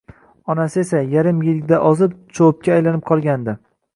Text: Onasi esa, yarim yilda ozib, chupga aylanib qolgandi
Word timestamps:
Onasi 0.53 0.79
esa, 0.83 1.01
yarim 1.15 1.43
yilda 1.49 1.79
ozib, 1.91 2.17
chupga 2.39 2.75
aylanib 2.79 3.07
qolgandi 3.13 3.55